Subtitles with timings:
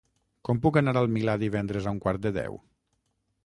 [0.47, 2.61] Com puc anar al Milà divendres a un quart de deu?